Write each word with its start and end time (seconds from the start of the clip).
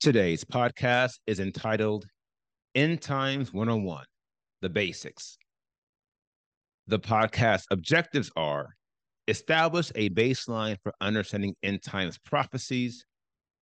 Today's 0.00 0.44
podcast 0.44 1.14
is 1.26 1.40
entitled 1.40 2.06
End 2.76 3.02
Times 3.02 3.52
101 3.52 4.04
The 4.62 4.68
Basics. 4.68 5.36
The 6.86 7.00
podcast 7.00 7.64
objectives 7.72 8.30
are 8.36 8.68
establish 9.26 9.90
a 9.96 10.08
baseline 10.10 10.76
for 10.84 10.92
understanding 11.00 11.56
end 11.64 11.82
times 11.82 12.16
prophecies, 12.16 13.04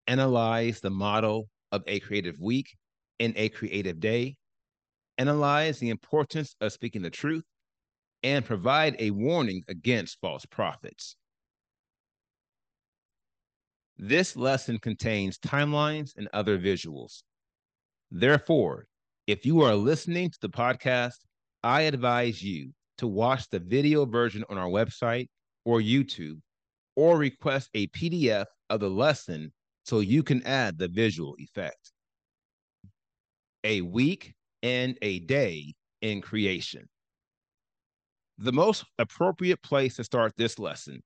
analyze 0.08 0.78
the 0.82 0.90
model 0.90 1.48
of 1.72 1.82
a 1.86 2.00
creative 2.00 2.38
week 2.38 2.76
in 3.18 3.32
a 3.36 3.48
creative 3.48 3.98
day, 3.98 4.36
analyze 5.16 5.78
the 5.78 5.88
importance 5.88 6.54
of 6.60 6.70
speaking 6.70 7.00
the 7.00 7.08
truth, 7.08 7.44
and 8.22 8.44
provide 8.44 8.94
a 8.98 9.10
warning 9.10 9.62
against 9.68 10.20
false 10.20 10.44
prophets. 10.44 11.16
This 13.98 14.36
lesson 14.36 14.78
contains 14.78 15.38
timelines 15.38 16.16
and 16.16 16.28
other 16.32 16.58
visuals. 16.58 17.22
Therefore, 18.10 18.86
if 19.26 19.46
you 19.46 19.62
are 19.62 19.74
listening 19.74 20.30
to 20.30 20.38
the 20.40 20.48
podcast, 20.48 21.16
I 21.62 21.82
advise 21.82 22.42
you 22.42 22.72
to 22.98 23.06
watch 23.06 23.48
the 23.48 23.58
video 23.58 24.04
version 24.04 24.44
on 24.48 24.58
our 24.58 24.68
website 24.68 25.28
or 25.64 25.80
YouTube, 25.80 26.40
or 26.94 27.18
request 27.18 27.70
a 27.74 27.88
PDF 27.88 28.46
of 28.70 28.80
the 28.80 28.90
lesson 28.90 29.52
so 29.84 30.00
you 30.00 30.22
can 30.22 30.46
add 30.46 30.78
the 30.78 30.88
visual 30.88 31.34
effect. 31.38 31.92
A 33.64 33.80
week 33.80 34.34
and 34.62 34.96
a 35.02 35.20
day 35.20 35.74
in 36.02 36.20
creation 36.20 36.88
the 38.38 38.52
most 38.52 38.84
appropriate 38.98 39.62
place 39.62 39.96
to 39.96 40.04
start 40.04 40.32
this 40.36 40.58
lesson 40.58 41.02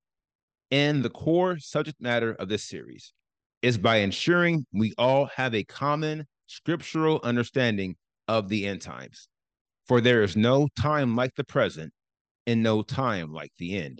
and 0.71 1.03
the 1.03 1.09
core 1.09 1.57
subject 1.59 2.01
matter 2.01 2.33
of 2.33 2.47
this 2.47 2.63
series 2.63 3.13
is 3.61 3.77
by 3.77 3.97
ensuring 3.97 4.65
we 4.73 4.93
all 4.97 5.25
have 5.35 5.53
a 5.53 5.63
common 5.65 6.25
scriptural 6.47 7.19
understanding 7.23 7.95
of 8.27 8.49
the 8.49 8.65
end 8.65 8.81
times. 8.81 9.27
For 9.87 10.01
there 10.01 10.23
is 10.23 10.35
no 10.35 10.67
time 10.79 11.15
like 11.15 11.35
the 11.35 11.43
present 11.43 11.91
and 12.47 12.63
no 12.63 12.81
time 12.81 13.31
like 13.31 13.51
the 13.57 13.77
end. 13.77 13.99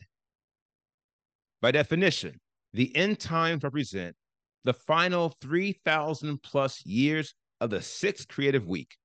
By 1.61 1.71
definition, 1.71 2.39
the 2.73 2.95
end 2.95 3.19
times 3.19 3.63
represent 3.63 4.15
the 4.63 4.73
final 4.73 5.35
3,000 5.41 6.41
plus 6.41 6.85
years 6.85 7.33
of 7.59 7.69
the 7.69 7.81
sixth 7.81 8.27
creative 8.27 8.67
week, 8.67 8.95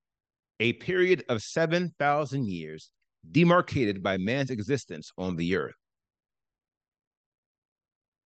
a 0.61 0.75
period 0.75 1.25
of 1.29 1.43
7,000 1.43 2.47
years 2.47 2.91
demarcated 3.31 4.03
by 4.03 4.17
man's 4.17 4.51
existence 4.51 5.11
on 5.19 5.37
the 5.37 5.57
earth. 5.57 5.75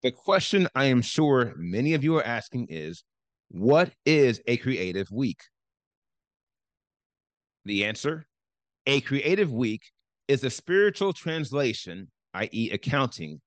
The 0.02 0.12
question 0.12 0.68
I 0.76 0.86
am 0.86 1.02
sure 1.02 1.54
many 1.58 1.94
of 1.94 2.04
you 2.04 2.16
are 2.18 2.24
asking 2.24 2.68
is 2.70 3.04
what 3.50 3.92
is 4.06 4.42
a 4.48 4.56
creative 4.58 5.12
week? 5.12 5.42
The 7.66 7.86
answer 7.86 8.26
a 8.86 9.02
creative 9.02 9.52
week 9.52 9.82
is 10.28 10.44
a 10.44 10.50
spiritual 10.50 11.14
translation, 11.14 12.10
i.e., 12.34 12.70
accounting, 12.72 13.42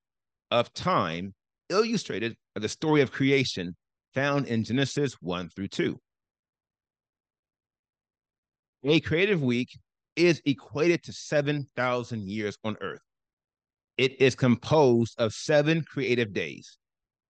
of 0.50 0.72
time 0.74 1.34
illustrated 1.70 2.36
by 2.54 2.60
the 2.60 2.68
story 2.68 3.00
of 3.00 3.10
creation 3.10 3.74
found 4.12 4.46
in 4.46 4.62
Genesis 4.62 5.14
1 5.20 5.48
through 5.48 5.68
2. 5.68 5.98
A 8.84 9.00
creative 9.00 9.42
week 9.42 9.78
is 10.16 10.42
equated 10.44 11.02
to 11.04 11.12
7,000 11.12 12.28
years 12.28 12.58
on 12.62 12.76
earth. 12.82 13.00
It 13.98 14.20
is 14.20 14.34
composed 14.34 15.14
of 15.18 15.32
seven 15.32 15.82
creative 15.82 16.32
days, 16.32 16.78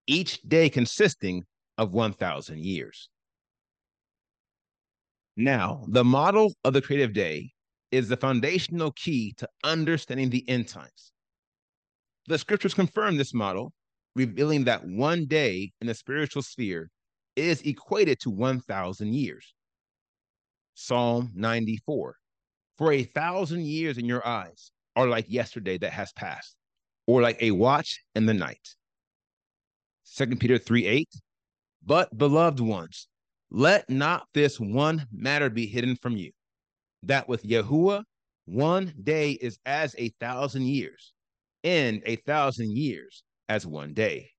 each 0.07 0.41
day 0.41 0.69
consisting 0.69 1.45
of 1.77 1.93
1,000 1.93 2.63
years. 2.63 3.09
Now, 5.35 5.83
the 5.87 6.03
model 6.03 6.53
of 6.63 6.73
the 6.73 6.81
creative 6.81 7.13
day 7.13 7.51
is 7.91 8.07
the 8.07 8.17
foundational 8.17 8.91
key 8.91 9.33
to 9.37 9.49
understanding 9.63 10.29
the 10.29 10.47
end 10.47 10.67
times. 10.67 11.11
The 12.27 12.37
scriptures 12.37 12.73
confirm 12.73 13.17
this 13.17 13.33
model, 13.33 13.73
revealing 14.15 14.63
that 14.65 14.85
one 14.85 15.25
day 15.25 15.71
in 15.81 15.87
the 15.87 15.93
spiritual 15.93 16.43
sphere 16.43 16.89
is 17.35 17.61
equated 17.63 18.19
to 18.21 18.29
1,000 18.29 19.13
years. 19.13 19.53
Psalm 20.75 21.31
94 21.35 22.15
for 22.77 22.91
a 22.91 23.03
thousand 23.03 23.65
years 23.65 23.97
in 23.97 24.05
your 24.05 24.25
eyes 24.25 24.71
are 24.95 25.07
like 25.07 25.25
yesterday 25.27 25.77
that 25.77 25.93
has 25.93 26.11
passed, 26.13 26.55
or 27.07 27.21
like 27.21 27.41
a 27.41 27.51
watch 27.51 27.99
in 28.15 28.25
the 28.25 28.33
night. 28.33 28.75
Second 30.03 30.39
Peter 30.39 30.57
3 30.57 30.85
8. 30.85 31.09
But 31.85 32.17
beloved 32.17 32.59
ones, 32.59 33.07
let 33.51 33.89
not 33.89 34.27
this 34.33 34.59
one 34.59 35.05
matter 35.11 35.49
be 35.49 35.65
hidden 35.65 35.95
from 35.95 36.15
you, 36.15 36.31
that 37.03 37.27
with 37.27 37.43
Yahuwah, 37.43 38.03
one 38.45 38.93
day 39.03 39.31
is 39.31 39.59
as 39.65 39.95
a 39.97 40.09
thousand 40.19 40.63
years, 40.63 41.13
and 41.63 42.01
a 42.05 42.17
thousand 42.17 42.75
years 42.75 43.23
as 43.49 43.65
one 43.65 43.93
day. 43.93 44.29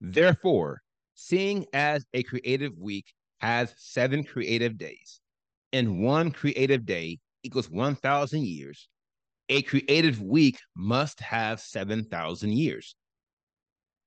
Therefore, 0.00 0.80
seeing 1.14 1.66
as 1.72 2.04
a 2.14 2.22
creative 2.22 2.76
week 2.78 3.12
has 3.40 3.74
seven 3.76 4.22
creative 4.24 4.78
days, 4.78 5.20
and 5.72 6.02
one 6.02 6.30
creative 6.30 6.84
day 6.84 7.18
equals 7.42 7.70
1,000 7.70 8.44
years, 8.44 8.88
a 9.48 9.62
creative 9.62 10.20
week 10.20 10.58
must 10.76 11.20
have 11.20 11.60
7,000 11.60 12.52
years. 12.52 12.94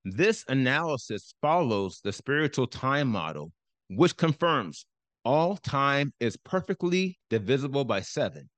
This 0.04 0.44
analysis 0.48 1.34
follows 1.42 2.00
the 2.04 2.12
spiritual 2.12 2.68
time 2.68 3.08
model, 3.08 3.52
which 3.90 4.18
confirms 4.18 4.86
all 5.24 5.58
time 5.58 6.12
is 6.20 6.38
perfectly 6.38 7.20
divisible 7.30 7.86
by 7.86 8.02
seven, 8.02 8.50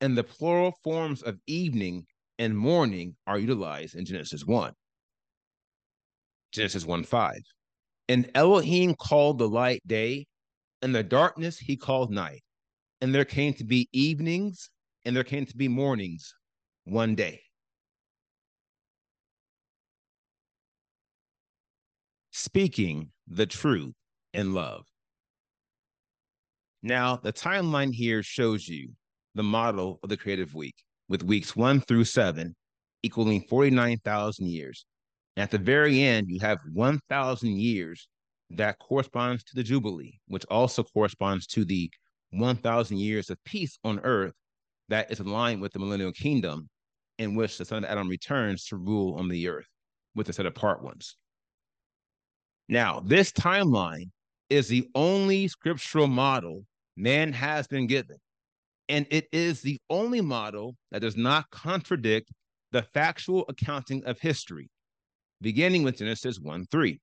and 0.00 0.16
the 0.16 0.24
plural 0.24 0.72
forms 0.82 1.22
of 1.22 1.38
evening 1.46 2.06
and 2.38 2.56
morning 2.56 3.16
are 3.26 3.38
utilized 3.38 3.94
in 3.94 4.04
Genesis 4.04 4.44
1. 4.44 4.72
Genesis 6.52 6.86
1 6.86 7.04
5. 7.04 7.34
And 8.08 8.30
Elohim 8.34 8.94
called 8.94 9.38
the 9.38 9.48
light 9.48 9.82
day, 9.86 10.26
and 10.80 10.94
the 10.94 11.02
darkness 11.02 11.58
he 11.58 11.76
called 11.76 12.10
night. 12.10 12.42
And 13.00 13.14
there 13.14 13.24
came 13.24 13.54
to 13.54 13.64
be 13.64 13.88
evenings, 13.92 14.70
and 15.04 15.14
there 15.14 15.24
came 15.24 15.46
to 15.46 15.56
be 15.56 15.68
mornings 15.68 16.34
one 16.84 17.14
day. 17.14 17.42
Speaking 22.30 23.10
the 23.28 23.46
truth 23.46 23.94
in 24.32 24.54
love. 24.54 24.84
Now, 26.82 27.16
the 27.16 27.32
timeline 27.32 27.92
here 27.92 28.22
shows 28.22 28.68
you 28.68 28.90
the 29.34 29.42
model 29.42 29.98
of 30.02 30.08
the 30.08 30.16
creative 30.16 30.54
week, 30.54 30.74
with 31.08 31.22
weeks 31.22 31.56
one 31.56 31.80
through 31.80 32.04
seven 32.04 32.54
equaling 33.02 33.42
49,000 33.48 34.46
years 34.46 34.84
And 35.36 35.42
at 35.42 35.50
the 35.50 35.58
very 35.58 36.00
end, 36.02 36.28
you 36.30 36.40
have 36.40 36.58
1,000 36.72 37.50
years 37.50 38.08
that 38.50 38.78
corresponds 38.78 39.44
to 39.44 39.54
the 39.54 39.62
Jubilee, 39.62 40.18
which 40.28 40.44
also 40.46 40.82
corresponds 40.82 41.46
to 41.48 41.64
the 41.64 41.90
1,000 42.30 42.98
years 42.98 43.30
of 43.30 43.42
peace 43.44 43.78
on 43.84 44.00
earth 44.00 44.34
that 44.88 45.10
is 45.10 45.20
aligned 45.20 45.60
with 45.60 45.72
the 45.72 45.78
millennial 45.78 46.12
kingdom 46.12 46.68
in 47.18 47.34
which 47.34 47.58
the 47.58 47.64
son 47.64 47.84
of 47.84 47.90
Adam 47.90 48.08
returns 48.08 48.64
to 48.66 48.76
rule 48.76 49.14
on 49.18 49.28
the 49.28 49.48
earth 49.48 49.68
with 50.14 50.26
the 50.26 50.32
set 50.32 50.46
apart 50.46 50.82
ones. 50.82 51.16
Now, 52.68 53.00
this 53.00 53.32
timeline 53.32 54.10
is 54.50 54.68
the 54.68 54.88
only 54.94 55.48
scriptural 55.48 56.06
model 56.06 56.64
man 56.96 57.32
has 57.32 57.66
been 57.66 57.86
given. 57.86 58.16
And 58.88 59.06
it 59.10 59.26
is 59.32 59.60
the 59.60 59.80
only 59.90 60.20
model 60.20 60.76
that 60.90 61.02
does 61.02 61.16
not 61.16 61.50
contradict 61.50 62.30
the 62.72 62.82
factual 62.82 63.44
accounting 63.48 64.04
of 64.04 64.20
history 64.20 64.68
beginning 65.40 65.82
with 65.82 65.98
Genesis 65.98 66.38
1 66.40 66.66
3. 66.70 67.00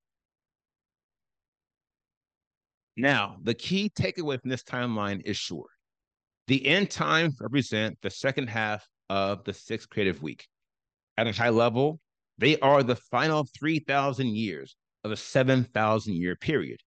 Now, 2.95 3.37
the 3.41 3.53
key 3.53 3.89
takeaway 3.89 4.39
from 4.39 4.49
this 4.49 4.63
timeline 4.63 5.21
is 5.25 5.37
sure. 5.37 5.67
The 6.47 6.65
end 6.67 6.91
times 6.91 7.35
represent 7.39 7.97
the 8.01 8.09
second 8.09 8.47
half 8.47 8.87
of 9.09 9.43
the 9.43 9.53
sixth 9.53 9.89
creative 9.89 10.21
week. 10.21 10.47
At 11.17 11.27
a 11.27 11.31
high 11.31 11.49
level, 11.49 11.99
they 12.37 12.59
are 12.59 12.83
the 12.83 12.95
final 12.95 13.47
3,000 13.57 14.27
years 14.27 14.75
of 15.03 15.11
a 15.11 15.17
7,000 15.17 16.13
year 16.15 16.35
period. 16.35 16.79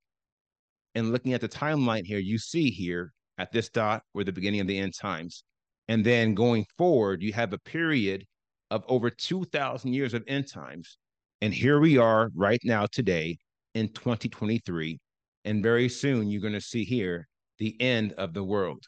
And 0.95 1.13
looking 1.13 1.35
at 1.35 1.41
the 1.41 1.49
timeline 1.49 2.07
here, 2.07 2.19
you 2.19 2.39
see 2.39 2.71
here 2.71 3.13
at 3.39 3.53
this 3.53 3.69
dot, 3.69 4.03
we're 4.15 4.25
the 4.25 4.33
beginning 4.33 4.61
of 4.61 4.67
the 4.67 4.79
end 4.79 4.95
times. 4.95 5.45
And 5.89 6.05
then 6.05 6.35
going 6.35 6.67
forward, 6.77 7.23
you 7.23 7.33
have 7.33 7.53
a 7.53 7.59
period 7.59 8.25
of 8.71 8.85
over 8.89 9.11
2,000 9.11 9.93
years 9.93 10.15
of 10.15 10.25
end 10.27 10.51
times. 10.51 10.99
And 11.41 11.53
here 11.53 11.81
we 11.81 11.99
are 11.99 12.31
right 12.35 12.61
now, 12.65 12.87
today 12.87 13.39
in 13.75 13.89
2023. 13.89 14.99
And 15.47 15.63
very 15.63 15.89
soon, 15.89 16.29
you're 16.29 16.41
going 16.41 16.55
to 16.55 16.61
see 16.61 16.85
here 16.85 17.29
the 17.59 17.81
end 17.81 18.13
of 18.15 18.35
the 18.35 18.43
world. 18.43 18.85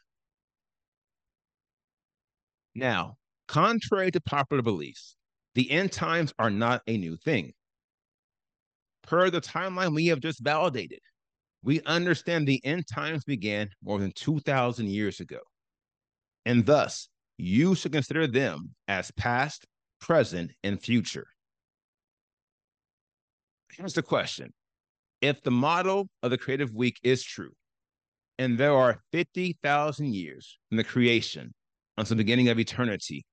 Now, 2.74 3.16
contrary 3.46 4.10
to 4.10 4.20
popular 4.20 4.62
beliefs, 4.62 5.14
the 5.54 5.70
end 5.70 5.92
times 5.92 6.34
are 6.36 6.50
not 6.50 6.82
a 6.88 6.98
new 6.98 7.16
thing. 7.16 7.52
Per 9.04 9.30
the 9.30 9.40
timeline 9.40 9.94
we 9.94 10.06
have 10.08 10.18
just 10.18 10.40
validated, 10.40 10.98
we 11.62 11.80
understand 11.82 12.46
the 12.46 12.64
end 12.64 12.88
times 12.88 13.22
began 13.22 13.70
more 13.80 14.00
than 14.00 14.10
2,000 14.16 14.88
years 14.88 15.20
ago. 15.20 15.40
And 16.44 16.66
thus, 16.66 17.08
you 17.36 17.76
should 17.76 17.92
consider 17.92 18.26
them 18.26 18.74
as 18.88 19.12
past, 19.12 19.64
present, 20.00 20.50
and 20.64 20.82
future. 20.82 21.28
Here's 23.70 23.94
the 23.94 24.02
question 24.02 24.52
If 25.20 25.42
the 25.42 25.50
model 25.50 26.08
of 26.22 26.30
the 26.30 26.38
creative 26.38 26.72
week 26.74 26.98
is 27.02 27.22
true, 27.22 27.52
and 28.38 28.56
there 28.56 28.74
are 28.74 29.02
50,000 29.12 30.14
years 30.14 30.58
from 30.68 30.76
the 30.76 30.84
creation 30.84 31.52
until 31.96 32.16
the 32.16 32.22
beginning 32.22 32.48
of 32.48 32.58
eternity, 32.58 33.24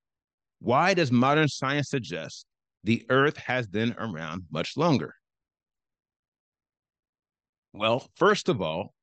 why 0.59 0.95
does 0.95 1.11
modern 1.11 1.47
science 1.47 1.89
suggest 1.89 2.45
the 2.83 3.05
earth 3.09 3.37
has 3.37 3.67
been 3.67 3.95
around 3.99 4.43
much 4.51 4.77
longer? 4.77 5.13
Well, 7.73 8.09
first 8.15 8.49
of 8.49 8.61
all, 8.61 8.93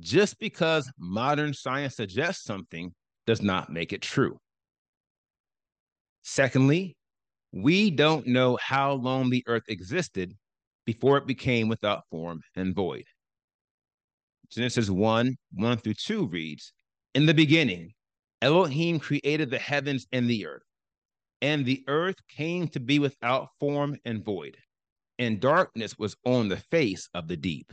just 0.00 0.38
because 0.38 0.90
modern 0.98 1.54
science 1.54 1.96
suggests 1.96 2.44
something 2.44 2.92
does 3.26 3.42
not 3.42 3.70
make 3.70 3.92
it 3.92 4.02
true. 4.02 4.38
Secondly, 6.22 6.96
we 7.52 7.90
don't 7.90 8.26
know 8.26 8.56
how 8.60 8.94
long 8.94 9.30
the 9.30 9.44
earth 9.46 9.64
existed 9.68 10.34
before 10.84 11.16
it 11.16 11.26
became 11.26 11.68
without 11.68 12.02
form 12.10 12.40
and 12.56 12.74
void. 12.74 13.04
Genesis 14.50 14.90
1 14.90 15.36
1 15.54 15.78
through 15.78 15.94
2 15.94 16.26
reads 16.26 16.72
In 17.14 17.26
the 17.26 17.34
beginning, 17.34 17.92
Elohim 18.42 18.98
created 18.98 19.50
the 19.50 19.58
heavens 19.58 20.06
and 20.12 20.28
the 20.28 20.46
earth, 20.46 20.62
and 21.40 21.64
the 21.64 21.84
earth 21.88 22.16
came 22.28 22.68
to 22.68 22.80
be 22.80 22.98
without 22.98 23.48
form 23.58 23.96
and 24.04 24.24
void, 24.24 24.56
and 25.18 25.40
darkness 25.40 25.96
was 25.98 26.16
on 26.24 26.48
the 26.48 26.56
face 26.56 27.08
of 27.14 27.28
the 27.28 27.36
deep. 27.36 27.72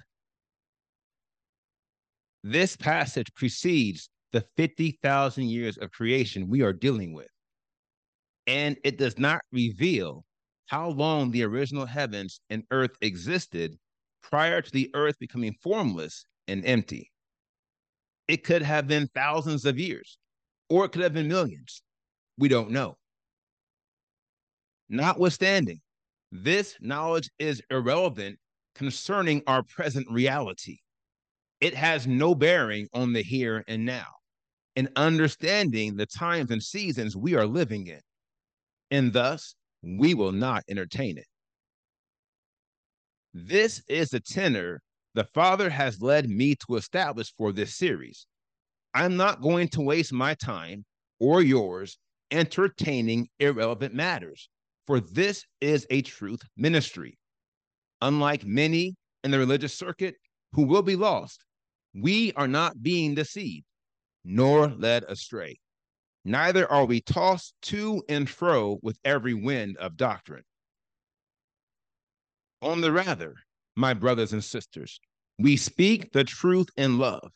This 2.44 2.78
passage 2.78 3.34
precedes 3.34 4.10
the 4.32 4.46
50,000 4.56 5.44
years 5.44 5.78
of 5.78 5.92
creation 5.92 6.48
we 6.48 6.62
are 6.62 6.72
dealing 6.72 7.14
with, 7.14 7.30
and 8.48 8.78
it 8.84 8.98
does 8.98 9.18
not 9.18 9.42
reveal 9.52 10.24
how 10.70 10.90
long 10.90 11.32
the 11.32 11.44
original 11.44 11.88
heavens 11.88 12.42
and 12.52 12.64
earth 12.70 12.92
existed 13.02 13.76
prior 14.22 14.62
to 14.62 14.72
the 14.72 14.92
earth 14.94 15.18
becoming 15.20 15.56
formless 15.64 16.26
and 16.48 16.64
empty. 16.64 17.10
It 18.28 18.44
could 18.44 18.62
have 18.62 18.88
been 18.88 19.10
thousands 19.16 19.66
of 19.66 19.80
years, 19.80 20.20
or 20.70 20.86
it 20.86 20.92
could 20.92 21.02
have 21.02 21.14
been 21.14 21.28
millions. 21.28 21.82
We 22.38 22.50
don't 22.50 22.70
know. 22.70 22.98
Notwithstanding, 24.90 25.82
this 26.32 26.76
knowledge 26.80 27.32
is 27.40 27.64
irrelevant 27.72 28.38
concerning 28.76 29.42
our 29.48 29.64
present 29.64 30.06
reality. 30.12 30.78
It 31.62 31.74
has 31.74 32.06
no 32.06 32.36
bearing 32.36 32.88
on 32.94 33.14
the 33.14 33.24
here 33.24 33.64
and 33.68 33.86
now 33.86 34.06
and 34.76 34.88
understanding 34.96 35.96
the 35.96 36.06
times 36.06 36.52
and 36.52 36.62
seasons 36.62 37.18
we 37.18 37.34
are 37.34 37.48
living 37.48 37.88
in. 37.88 38.02
And 38.92 39.12
thus, 39.12 39.56
we 39.82 40.14
will 40.14 40.32
not 40.32 40.64
entertain 40.70 41.18
it. 41.18 41.26
This 43.34 43.82
is 43.88 44.10
the 44.10 44.20
tenor 44.20 44.82
the 45.16 45.24
Father 45.24 45.70
has 45.70 46.02
led 46.02 46.30
me 46.30 46.56
to 46.68 46.76
establish 46.76 47.34
for 47.38 47.52
this 47.52 47.76
series. 47.76 48.26
I'm 48.94 49.18
not 49.18 49.42
going 49.42 49.68
to 49.70 49.82
waste 49.82 50.14
my 50.14 50.34
time 50.36 50.86
or 51.20 51.42
yours 51.42 51.98
entertaining 52.32 53.28
irrelevant 53.40 53.94
matters, 53.94 54.50
for 54.88 55.00
this 55.00 55.44
is 55.62 55.86
a 55.90 56.02
truth 56.02 56.42
ministry. 56.58 57.18
Unlike 58.02 58.46
many 58.46 58.96
in 59.24 59.32
the 59.32 59.40
religious 59.40 59.78
circuit 59.78 60.16
who 60.54 60.64
will 60.64 60.82
be 60.82 60.96
lost, 60.96 61.44
we 61.94 62.34
are 62.34 62.48
not 62.48 62.82
being 62.82 63.16
deceived 63.16 63.66
nor 64.24 64.68
led 64.68 65.04
astray. 65.04 65.58
Neither 66.30 66.72
are 66.72 66.86
we 66.86 67.02
tossed 67.02 67.56
to 67.64 68.04
and 68.08 68.30
fro 68.30 68.78
with 68.84 69.00
every 69.04 69.34
wind 69.34 69.78
of 69.78 69.98
doctrine. 69.98 70.44
On 72.62 72.82
the 72.82 72.92
rather, 72.92 73.34
my 73.76 73.96
brothers 73.96 74.32
and 74.32 74.44
sisters, 74.44 75.00
we 75.40 75.58
speak 75.58 76.12
the 76.12 76.24
truth 76.24 76.68
in 76.78 77.00
love. 77.00 77.32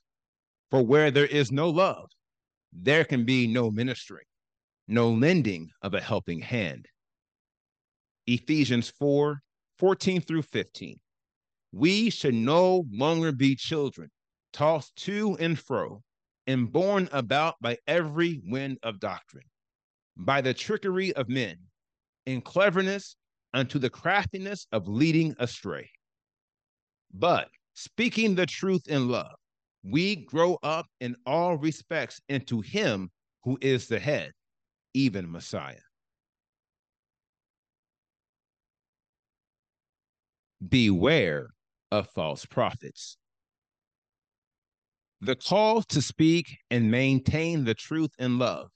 For 0.69 0.85
where 0.85 1.09
there 1.09 1.25
is 1.25 1.51
no 1.51 1.71
love, 1.71 2.11
there 2.71 3.03
can 3.03 3.25
be 3.25 3.47
no 3.47 3.71
ministering, 3.71 4.27
no 4.87 5.09
lending 5.09 5.71
of 5.81 5.95
a 5.95 5.99
helping 5.99 6.41
hand. 6.41 6.85
Ephesians 8.27 8.91
4 8.99 9.41
14 9.79 10.21
through 10.21 10.43
15. 10.43 10.99
We 11.71 12.11
should 12.11 12.35
no 12.35 12.85
longer 12.91 13.31
be 13.31 13.55
children, 13.55 14.11
tossed 14.51 14.95
to 14.97 15.35
and 15.39 15.57
fro, 15.57 16.03
and 16.47 16.71
borne 16.71 17.07
about 17.11 17.55
by 17.61 17.77
every 17.87 18.41
wind 18.45 18.77
of 18.83 18.99
doctrine, 18.99 19.45
by 20.17 20.41
the 20.41 20.53
trickery 20.53 21.13
of 21.13 21.29
men, 21.29 21.57
in 22.25 22.41
cleverness 22.41 23.15
unto 23.53 23.79
the 23.79 23.89
craftiness 23.89 24.67
of 24.71 24.87
leading 24.87 25.35
astray. 25.39 25.89
But 27.13 27.49
speaking 27.73 28.35
the 28.35 28.45
truth 28.45 28.87
in 28.87 29.07
love, 29.07 29.35
we 29.83 30.15
grow 30.15 30.57
up 30.63 30.87
in 31.01 31.15
all 31.25 31.57
respects 31.57 32.21
into 32.29 32.61
Him 32.61 33.09
who 33.43 33.57
is 33.61 33.87
the 33.87 33.99
head, 33.99 34.31
even 34.93 35.31
Messiah. 35.31 35.75
Beware 40.67 41.49
of 41.91 42.09
false 42.11 42.45
prophets. 42.45 43.17
The 45.23 45.37
call 45.37 45.83
to 45.83 46.01
speak 46.01 46.57
and 46.69 46.91
maintain 46.91 47.63
the 47.63 47.73
truth 47.73 48.11
in 48.19 48.37
love 48.39 48.67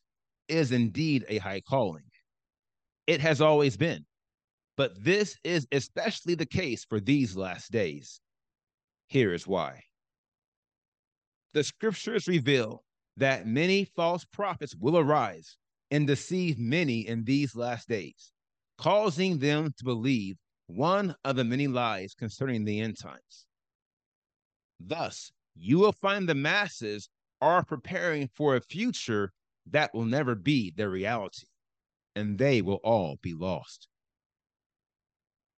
is 0.47 0.71
indeed 0.71 1.25
a 1.27 1.39
high 1.39 1.59
calling. 1.59 2.05
It 3.05 3.19
has 3.19 3.41
always 3.41 3.75
been, 3.75 4.05
but 4.77 4.93
this 5.03 5.35
is 5.43 5.67
especially 5.73 6.35
the 6.35 6.45
case 6.45 6.85
for 6.85 7.01
these 7.01 7.35
last 7.35 7.69
days. 7.69 8.21
Here 9.07 9.33
is 9.33 9.45
why. 9.45 9.81
The 11.53 11.65
scriptures 11.65 12.29
reveal 12.29 12.81
that 13.17 13.45
many 13.45 13.83
false 13.83 14.23
prophets 14.23 14.73
will 14.73 14.97
arise 14.97 15.57
and 15.91 16.07
deceive 16.07 16.57
many 16.57 17.05
in 17.09 17.25
these 17.25 17.57
last 17.57 17.89
days, 17.89 18.31
causing 18.77 19.39
them 19.39 19.73
to 19.79 19.83
believe 19.83 20.37
one 20.67 21.13
of 21.25 21.35
the 21.35 21.43
many 21.43 21.67
lies 21.67 22.13
concerning 22.13 22.63
the 22.63 22.79
end 22.79 22.97
times. 22.97 23.47
Thus, 24.79 25.33
you 25.59 25.79
will 25.79 25.91
find 25.91 26.27
the 26.27 26.35
masses 26.35 27.09
are 27.41 27.63
preparing 27.63 28.29
for 28.35 28.55
a 28.55 28.61
future 28.61 29.31
that 29.69 29.93
will 29.93 30.05
never 30.05 30.35
be 30.35 30.71
their 30.71 30.89
reality, 30.89 31.45
and 32.15 32.37
they 32.37 32.61
will 32.61 32.79
all 32.83 33.17
be 33.21 33.33
lost. 33.33 33.87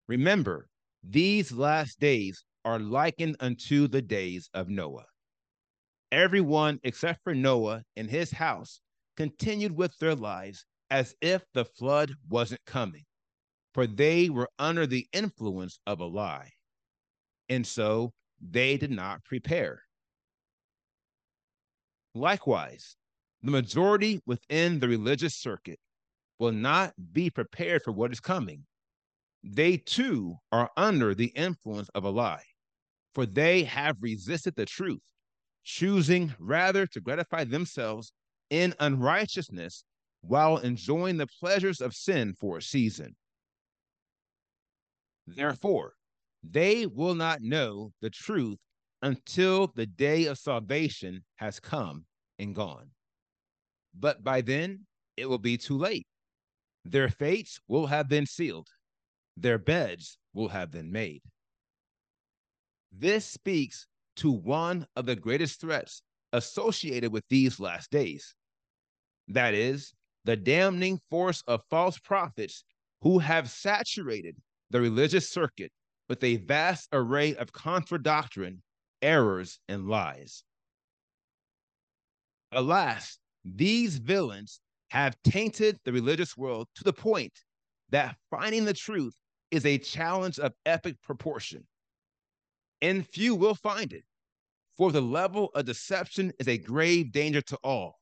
Remember, 0.08 0.68
these 1.04 1.52
last 1.52 2.00
days 2.00 2.44
are 2.66 2.80
likened 2.80 3.36
unto 3.40 3.88
the 3.88 4.02
days 4.02 4.50
of 4.54 4.70
Noah. 4.70 5.06
Everyone 6.12 6.80
except 6.84 7.24
for 7.24 7.36
Noah 7.36 7.84
and 7.96 8.10
his 8.10 8.32
house 8.32 8.82
continued 9.16 9.76
with 9.76 9.96
their 10.00 10.16
lives 10.16 10.66
as 10.90 11.16
if 11.22 11.44
the 11.54 11.66
flood 11.66 12.14
wasn't 12.28 12.66
coming, 12.66 13.06
for 13.74 13.86
they 13.86 14.30
were 14.30 14.50
under 14.58 14.88
the 14.88 15.08
influence 15.14 15.80
of 15.86 16.00
a 16.00 16.06
lie. 16.06 16.50
And 17.48 17.66
so 17.66 18.12
they 18.42 18.78
did 18.78 18.92
not 18.92 19.24
prepare. 19.24 19.84
Likewise, 22.20 22.98
the 23.42 23.52
majority 23.52 24.20
within 24.26 24.80
the 24.80 24.90
religious 24.90 25.36
circuit 25.36 25.80
will 26.38 26.52
not 26.52 26.94
be 27.14 27.30
prepared 27.30 27.82
for 27.82 27.94
what 27.94 28.12
is 28.12 28.20
coming 28.20 28.66
they 29.44 29.78
too 29.78 30.36
are 30.52 30.70
under 30.76 31.16
the 31.16 31.28
influence 31.28 31.88
of 31.96 32.04
a 32.04 32.10
lie, 32.10 32.44
for 33.14 33.26
they 33.26 33.64
have 33.64 33.96
resisted 34.02 34.54
the 34.56 34.66
truth, 34.66 35.02
choosing 35.64 36.34
rather 36.40 36.86
to 36.88 37.00
gratify 37.00 37.46
themselves 37.46 38.12
in 38.50 38.74
unrighteousness 38.82 39.86
while 40.22 40.58
enjoying 40.58 41.16
the 41.16 41.28
pleasures 41.40 41.80
of 41.80 41.96
sin 41.96 42.34
for 42.34 42.58
a 42.58 42.62
season. 42.62 43.16
Therefore, 45.26 45.94
they 46.44 46.86
will 46.86 47.16
not 47.16 47.42
know 47.42 47.94
the 48.02 48.10
truth 48.10 48.60
until 49.02 49.68
the 49.68 49.86
day 49.86 50.26
of 50.26 50.38
salvation 50.38 51.24
has 51.36 51.60
come 51.62 52.06
and 52.40 52.56
gone. 52.56 52.90
But 53.94 54.24
by 54.24 54.42
then, 54.42 54.86
it 55.18 55.28
will 55.28 55.38
be 55.38 55.58
too 55.58 55.78
late. 55.78 56.08
Their 56.86 57.10
fates 57.10 57.60
will 57.68 57.88
have 57.88 58.08
been 58.08 58.26
sealed, 58.26 58.70
their 59.36 59.58
beds 59.58 60.18
will 60.34 60.48
have 60.48 60.72
been 60.72 60.92
made. 60.92 61.22
This 62.92 63.26
speaks 63.26 63.86
to 64.18 64.32
one 64.32 64.88
of 64.96 65.06
the 65.06 65.16
greatest 65.16 65.62
threats 65.62 66.02
associated 66.34 67.12
with 67.12 67.24
these 67.30 67.60
last 67.60 67.92
days. 67.92 68.36
That 69.28 69.54
is, 69.54 69.94
the 70.26 70.36
damning 70.36 71.00
force 71.10 71.44
of 71.48 71.62
false 71.70 71.98
prophets 72.00 72.64
who 73.02 73.20
have 73.20 73.50
saturated 73.50 74.36
the 74.70 74.82
religious 74.82 75.30
circuit 75.30 75.72
with 76.08 76.24
a 76.24 76.38
vast 76.38 76.90
array 76.92 77.36
of 77.36 77.52
contra 77.52 78.02
doctrine, 78.02 78.62
errors, 79.02 79.60
and 79.68 79.88
lies. 79.88 80.44
Alas, 82.52 83.18
these 83.46 83.98
villains 83.98 84.60
have 84.90 85.16
tainted 85.24 85.78
the 85.86 85.94
religious 85.94 86.36
world 86.36 86.68
to 86.76 86.84
the 86.84 86.94
point 86.94 87.34
that 87.90 88.16
finding 88.30 88.66
the 88.66 88.74
truth 88.74 89.16
is 89.52 89.66
a 89.66 89.78
challenge 89.78 90.40
of 90.40 90.54
epic 90.66 90.96
proportion. 91.02 91.64
And 92.82 93.08
few 93.08 93.36
will 93.36 93.56
find 93.56 93.94
it, 93.94 94.04
for 94.78 94.92
the 94.92 95.02
level 95.02 95.50
of 95.56 95.66
deception 95.66 96.32
is 96.40 96.48
a 96.48 96.58
grave 96.58 97.12
danger 97.12 97.42
to 97.42 97.58
all, 97.64 98.00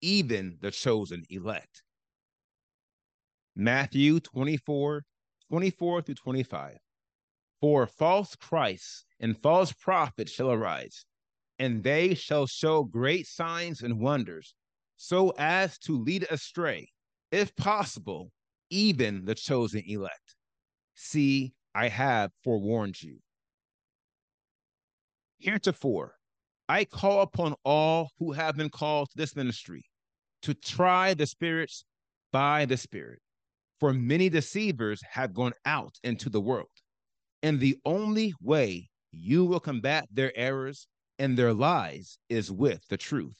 even 0.00 0.58
the 0.60 0.70
chosen 0.70 1.24
elect. 1.30 1.82
Matthew 3.54 4.20
24, 4.20 5.04
24 5.48 6.02
through 6.02 6.14
25. 6.14 6.76
For 7.60 7.86
false 7.86 8.36
Christs 8.36 9.04
and 9.20 9.36
false 9.36 9.72
prophets 9.72 10.30
shall 10.30 10.50
arise, 10.50 11.04
and 11.58 11.82
they 11.82 12.14
shall 12.14 12.46
show 12.46 12.84
great 12.84 13.26
signs 13.26 13.82
and 13.82 14.00
wonders, 14.00 14.54
so 14.96 15.32
as 15.38 15.78
to 15.78 15.98
lead 16.02 16.26
astray, 16.30 16.88
if 17.30 17.54
possible, 17.56 18.30
even 18.70 19.24
the 19.24 19.34
chosen 19.34 19.82
elect. 19.86 20.36
See, 20.94 21.52
I 21.74 21.88
have 21.88 22.32
forewarned 22.42 23.00
you. 23.02 23.18
Heretofore, 25.38 26.14
I 26.68 26.84
call 26.84 27.22
upon 27.22 27.54
all 27.64 28.10
who 28.18 28.32
have 28.32 28.56
been 28.56 28.70
called 28.70 29.10
to 29.10 29.16
this 29.16 29.36
ministry 29.36 29.84
to 30.42 30.54
try 30.54 31.14
the 31.14 31.26
spirits 31.26 31.84
by 32.32 32.64
the 32.66 32.76
Spirit. 32.76 33.20
For 33.80 33.92
many 33.92 34.28
deceivers 34.28 35.00
have 35.10 35.32
gone 35.32 35.52
out 35.64 35.94
into 36.02 36.28
the 36.28 36.40
world. 36.40 36.68
And 37.42 37.60
the 37.60 37.78
only 37.84 38.34
way 38.42 38.90
you 39.12 39.44
will 39.44 39.60
combat 39.60 40.08
their 40.10 40.36
errors 40.36 40.88
and 41.18 41.36
their 41.36 41.52
lies 41.52 42.18
is 42.28 42.50
with 42.50 42.86
the 42.88 42.96
truth. 42.96 43.36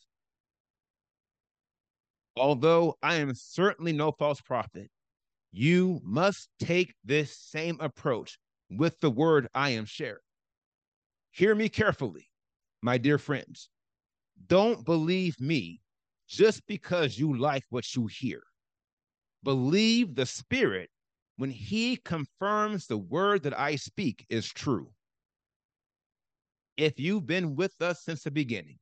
Although 2.37 2.97
I 3.02 3.16
am 3.16 3.35
certainly 3.35 3.92
no 3.92 4.12
false 4.12 4.40
prophet, 4.40 4.90
you 5.50 6.00
must 6.04 6.49
take 6.61 6.94
this 7.04 7.37
same 7.37 7.78
approach 7.80 8.38
with 8.70 8.99
the 9.00 9.11
word 9.11 9.49
I 9.54 9.70
am 9.70 9.87
sharing. 9.87 10.18
Hear 11.30 11.54
me 11.54 11.68
carefully, 11.68 12.28
my 12.82 12.99
dear 12.99 13.18
friends. 13.18 13.70
Don't 14.47 14.85
believe 14.85 15.40
me 15.40 15.80
just 16.28 16.66
because 16.66 17.18
you 17.18 17.37
like 17.37 17.64
what 17.70 17.94
you 17.97 18.06
hear. 18.06 18.42
Believe 19.42 20.14
the 20.14 20.26
Spirit 20.26 20.90
when 21.37 21.50
He 21.50 21.97
confirms 21.97 22.87
the 22.87 22.99
word 22.99 23.42
that 23.44 23.58
I 23.58 23.76
speak 23.76 24.26
is 24.28 24.49
true. 24.49 24.90
If 26.78 27.00
you've 27.00 27.26
been 27.26 27.56
with 27.56 27.75
us 27.82 28.04
since 28.04 28.23
the 28.23 28.30
beginning, 28.30 28.78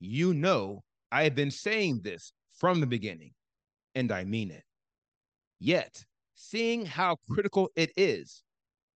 you 0.00 0.32
know 0.32 0.82
I 1.12 1.24
have 1.24 1.34
been 1.34 1.50
saying 1.50 2.00
this 2.02 2.32
from 2.54 2.80
the 2.80 2.86
beginning, 2.86 3.32
and 3.94 4.10
I 4.10 4.24
mean 4.24 4.50
it. 4.50 4.64
Yet, 5.60 6.02
seeing 6.34 6.86
how 6.86 7.16
critical 7.30 7.70
it 7.76 7.92
is, 7.94 8.42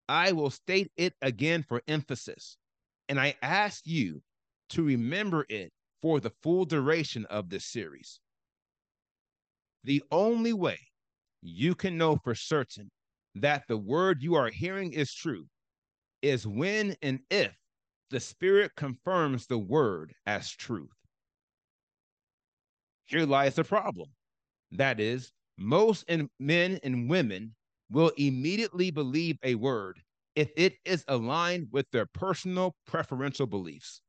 I 0.08 0.32
will 0.32 0.48
state 0.48 0.90
it 0.96 1.12
again 1.20 1.62
for 1.68 1.82
emphasis. 1.86 2.56
And 3.10 3.20
I 3.20 3.34
ask 3.42 3.86
you 3.86 4.22
to 4.70 4.82
remember 4.82 5.44
it 5.50 5.70
for 6.00 6.18
the 6.18 6.32
full 6.42 6.64
duration 6.64 7.26
of 7.26 7.50
this 7.50 7.66
series. 7.66 8.20
The 9.84 10.02
only 10.10 10.54
way 10.54 10.78
you 11.42 11.74
can 11.74 11.98
know 11.98 12.16
for 12.24 12.34
certain 12.34 12.90
that 13.34 13.64
the 13.68 13.76
word 13.76 14.22
you 14.22 14.34
are 14.34 14.48
hearing 14.48 14.94
is 14.94 15.12
true 15.12 15.46
is 16.22 16.46
when 16.46 16.96
and 17.02 17.20
if 17.30 17.54
the 18.10 18.20
Spirit 18.20 18.72
confirms 18.76 19.46
the 19.46 19.58
word 19.58 20.12
as 20.26 20.50
truth. 20.50 20.90
Here 23.06 23.24
lies 23.24 23.54
the 23.54 23.64
problem. 23.64 24.08
That 24.72 25.00
is, 25.00 25.32
most 25.58 26.04
in 26.08 26.28
men 26.38 26.78
and 26.82 27.08
women 27.08 27.54
will 27.90 28.12
immediately 28.16 28.90
believe 28.90 29.38
a 29.42 29.54
word 29.56 30.00
if 30.36 30.50
it 30.56 30.74
is 30.84 31.04
aligned 31.08 31.68
with 31.72 31.90
their 31.90 32.06
personal 32.06 32.74
preferential 32.86 33.46
beliefs, 33.46 34.00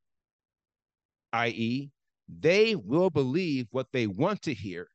i.e., 1.34 1.90
they 2.28 2.76
will 2.76 3.10
believe 3.10 3.68
what 3.72 3.88
they 3.92 4.08
want 4.08 4.42
to 4.44 4.54
hear, 4.54 4.88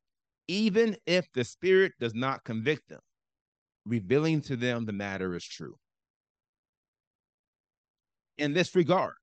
even 0.49 0.97
if 1.07 1.27
the 1.33 1.45
Spirit 1.45 1.93
does 2.01 2.15
not 2.15 2.45
convict 2.45 2.89
them, 2.89 3.01
revealing 3.85 4.41
to 4.43 4.57
them 4.57 4.87
the 4.87 4.93
matter 4.93 5.35
is 5.35 5.45
true. 5.45 5.75
In 8.38 8.52
this 8.52 8.75
regard, 8.75 9.14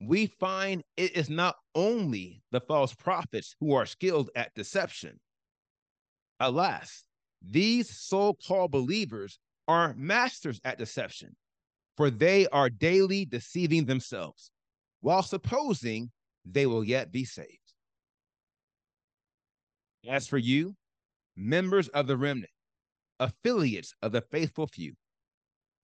we 0.00 0.26
find 0.26 0.82
it 0.96 1.16
is 1.16 1.30
not 1.30 1.56
only 1.74 2.42
the 2.50 2.60
false 2.60 2.94
prophets 2.94 3.54
who 3.60 3.74
are 3.74 3.86
skilled 3.86 4.30
at 4.34 4.54
deception, 4.54 5.18
Alas, 6.40 7.04
these 7.42 7.90
so 7.90 8.34
called 8.46 8.70
believers 8.70 9.38
are 9.68 9.94
masters 9.94 10.60
at 10.64 10.78
deception, 10.78 11.36
for 11.96 12.10
they 12.10 12.46
are 12.48 12.70
daily 12.70 13.24
deceiving 13.24 13.84
themselves 13.84 14.50
while 15.00 15.22
supposing 15.22 16.10
they 16.44 16.66
will 16.66 16.84
yet 16.84 17.12
be 17.12 17.24
saved. 17.24 17.48
As 20.08 20.26
for 20.26 20.38
you, 20.38 20.74
members 21.36 21.88
of 21.88 22.06
the 22.06 22.16
remnant, 22.16 22.50
affiliates 23.18 23.94
of 24.02 24.12
the 24.12 24.22
faithful 24.22 24.66
few, 24.66 24.94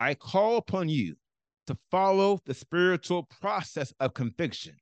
I 0.01 0.15
call 0.15 0.57
upon 0.57 0.89
you 0.89 1.17
to 1.67 1.77
follow 1.91 2.39
the 2.47 2.55
spiritual 2.55 3.29
process 3.41 3.93
of 4.01 4.15
conviction, 4.15 4.75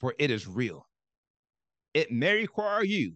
for 0.00 0.14
it 0.18 0.30
is 0.30 0.46
real. 0.46 0.86
It 1.92 2.10
may 2.10 2.34
require 2.34 2.84
you 2.84 3.14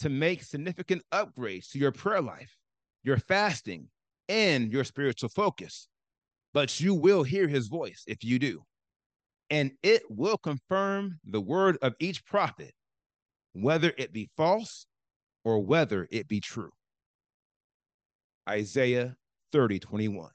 to 0.00 0.08
make 0.08 0.42
significant 0.42 1.02
upgrades 1.12 1.70
to 1.70 1.78
your 1.78 1.92
prayer 1.92 2.22
life, 2.22 2.56
your 3.02 3.18
fasting, 3.18 3.88
and 4.28 4.72
your 4.72 4.84
spiritual 4.84 5.28
focus. 5.28 5.88
But 6.52 6.80
you 6.80 6.94
will 6.94 7.22
hear 7.22 7.46
his 7.48 7.68
voice 7.68 8.02
if 8.06 8.24
you 8.24 8.38
do. 8.38 8.62
And 9.50 9.72
it 9.82 10.02
will 10.08 10.38
confirm 10.38 11.18
the 11.24 11.40
word 11.40 11.76
of 11.82 11.94
each 11.98 12.24
prophet, 12.24 12.72
whether 13.52 13.92
it 13.98 14.12
be 14.12 14.30
false 14.36 14.86
or 15.44 15.60
whether 15.60 16.06
it 16.10 16.28
be 16.28 16.40
true. 16.40 16.70
Isaiah 18.48 19.16
30, 19.52 19.80
21. 19.80 20.30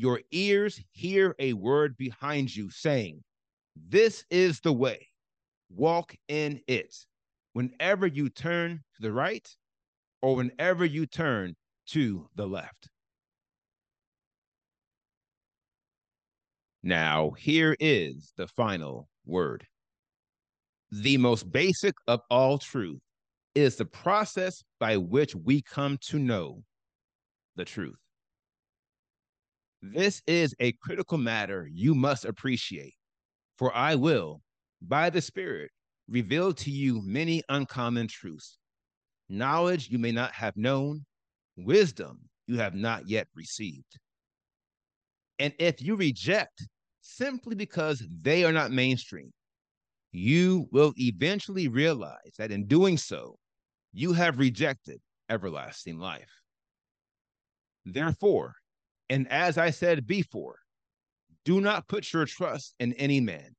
Your 0.00 0.22
ears 0.30 0.80
hear 0.92 1.34
a 1.38 1.52
word 1.52 1.94
behind 1.98 2.56
you 2.56 2.70
saying, 2.70 3.22
This 3.76 4.24
is 4.30 4.58
the 4.60 4.72
way, 4.72 5.06
walk 5.68 6.16
in 6.26 6.62
it 6.66 6.96
whenever 7.52 8.06
you 8.06 8.30
turn 8.30 8.82
to 8.96 9.02
the 9.02 9.12
right 9.12 9.46
or 10.22 10.36
whenever 10.36 10.86
you 10.86 11.04
turn 11.04 11.54
to 11.88 12.26
the 12.34 12.46
left. 12.46 12.88
Now, 16.82 17.32
here 17.32 17.76
is 17.78 18.32
the 18.38 18.46
final 18.46 19.06
word. 19.26 19.66
The 20.90 21.18
most 21.18 21.52
basic 21.52 21.94
of 22.06 22.22
all 22.30 22.56
truth 22.56 23.02
is 23.54 23.76
the 23.76 23.84
process 23.84 24.64
by 24.78 24.96
which 24.96 25.34
we 25.34 25.60
come 25.60 25.98
to 26.08 26.18
know 26.18 26.62
the 27.56 27.66
truth. 27.66 27.99
This 29.82 30.22
is 30.26 30.54
a 30.60 30.72
critical 30.72 31.16
matter 31.16 31.68
you 31.72 31.94
must 31.94 32.24
appreciate, 32.24 32.94
for 33.56 33.74
I 33.74 33.94
will, 33.94 34.42
by 34.82 35.08
the 35.08 35.22
Spirit, 35.22 35.70
reveal 36.08 36.52
to 36.52 36.70
you 36.70 37.00
many 37.02 37.42
uncommon 37.48 38.08
truths. 38.08 38.58
Knowledge 39.28 39.88
you 39.88 39.98
may 39.98 40.12
not 40.12 40.32
have 40.32 40.56
known, 40.56 41.04
wisdom 41.56 42.18
you 42.46 42.58
have 42.58 42.74
not 42.74 43.08
yet 43.08 43.28
received. 43.34 43.98
And 45.38 45.54
if 45.58 45.80
you 45.80 45.96
reject 45.96 46.66
simply 47.00 47.54
because 47.54 48.04
they 48.22 48.44
are 48.44 48.52
not 48.52 48.72
mainstream, 48.72 49.32
you 50.12 50.68
will 50.72 50.92
eventually 50.98 51.68
realize 51.68 52.34
that 52.36 52.50
in 52.50 52.66
doing 52.66 52.98
so, 52.98 53.38
you 53.92 54.12
have 54.12 54.38
rejected 54.38 55.00
everlasting 55.30 55.98
life. 55.98 56.30
Therefore, 57.86 58.54
and 59.10 59.26
as 59.28 59.58
I 59.58 59.70
said 59.70 60.06
before, 60.06 60.60
do 61.44 61.60
not 61.60 61.88
put 61.88 62.12
your 62.12 62.26
trust 62.26 62.76
in 62.78 62.92
any 62.94 63.20
man. 63.20 63.56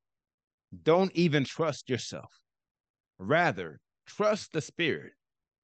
Don't 0.83 1.11
even 1.13 1.43
trust 1.43 1.89
yourself. 1.89 2.31
Rather, 3.19 3.81
trust 4.07 4.53
the 4.53 4.61
Spirit 4.61 5.11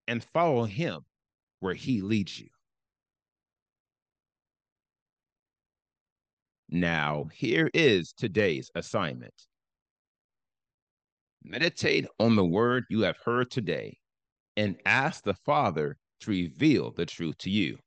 and 0.06 0.22
follow 0.22 0.66
him 0.66 1.02
where 1.62 1.74
he 1.74 2.02
leads 2.02 2.38
you. 2.38 2.50
Now, 6.70 7.30
here 7.34 7.72
is 7.74 8.12
today's 8.12 8.70
assignment 8.76 9.34
meditate 11.44 12.06
on 12.20 12.36
the 12.36 12.44
word 12.44 12.84
you 12.90 13.02
have 13.02 13.16
heard 13.24 13.50
today 13.50 13.98
and 14.58 14.76
ask 14.86 15.24
the 15.24 15.34
Father 15.34 15.96
to 16.20 16.30
reveal 16.30 16.92
the 16.92 17.06
truth 17.06 17.38
to 17.38 17.50
you. 17.50 17.78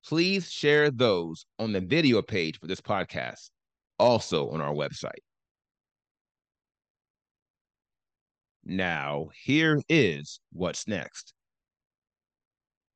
please 0.05 0.51
share 0.51 0.91
those 0.91 1.45
on 1.57 1.71
the 1.71 1.79
video 1.79 2.21
page 2.21 2.59
for 2.59 2.67
this 2.67 2.81
podcast, 2.81 3.49
also 3.97 4.49
on 4.49 4.59
our 4.59 4.73
website. 4.73 5.23
Now, 8.63 9.29
here 9.43 9.81
is 9.89 10.39
what's 10.51 10.87
next. 10.87 11.33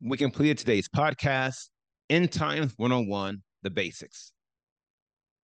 We 0.02 0.18
completed 0.18 0.58
today's 0.58 0.88
podcast, 0.88 1.70
End 2.10 2.32
Times 2.32 2.74
101 2.78 3.42
The 3.64 3.72
Basics. 3.72 4.32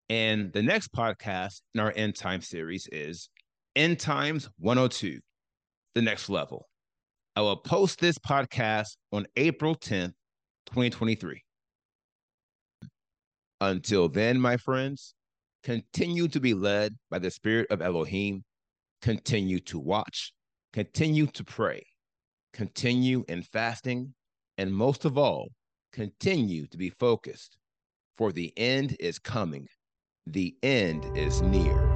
And 0.10 0.53
the 0.53 0.62
next 0.62 0.93
podcast 0.93 1.62
in 1.73 1.79
our 1.79 1.93
End 1.95 2.15
Time 2.15 2.41
series 2.41 2.88
is 2.91 3.29
End 3.75 3.99
Times 3.99 4.49
102 4.60 5.19
The 5.95 6.01
Next 6.01 6.29
Level. 6.29 6.67
I 7.36 7.41
will 7.41 7.57
post 7.57 7.99
this 7.99 8.17
podcast 8.19 8.97
on 9.12 9.25
April 9.38 9.73
10th, 9.73 10.13
2023. 10.67 11.41
Until 13.62 14.10
then, 14.10 14.39
my 14.39 14.57
friends, 14.57 15.15
continue 15.63 16.27
to 16.27 16.39
be 16.39 16.53
led 16.53 16.95
by 17.10 17.19
the 17.19 17.31
Spirit 17.31 17.67
of 17.71 17.81
Elohim. 17.81 18.43
Continue 19.02 19.60
to 19.62 19.80
watch, 19.80 20.32
continue 20.74 21.26
to 21.28 21.44
pray, 21.44 21.84
continue 22.54 23.24
in 23.28 23.42
fasting, 23.42 24.14
and 24.58 24.74
most 24.74 25.06
of 25.06 25.18
all, 25.18 25.50
continue 25.92 26.68
to 26.68 26.78
be 26.78 26.90
focused, 26.90 27.58
for 28.18 28.32
the 28.32 28.54
end 28.58 28.96
is 29.00 29.18
coming. 29.20 29.68
The 30.28 30.56
end 30.62 31.10
is 31.16 31.42
near. 31.42 31.90